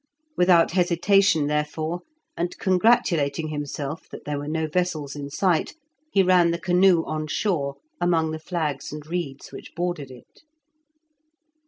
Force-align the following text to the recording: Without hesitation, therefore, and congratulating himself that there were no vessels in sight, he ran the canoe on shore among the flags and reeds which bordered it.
Without 0.35 0.71
hesitation, 0.71 1.45
therefore, 1.45 1.99
and 2.35 2.57
congratulating 2.57 3.49
himself 3.49 4.09
that 4.09 4.25
there 4.25 4.39
were 4.39 4.47
no 4.47 4.65
vessels 4.65 5.15
in 5.15 5.29
sight, 5.29 5.75
he 6.11 6.23
ran 6.23 6.49
the 6.49 6.57
canoe 6.57 7.05
on 7.05 7.27
shore 7.27 7.75
among 8.01 8.31
the 8.31 8.39
flags 8.39 8.91
and 8.91 9.05
reeds 9.05 9.49
which 9.51 9.75
bordered 9.75 10.09
it. 10.09 10.41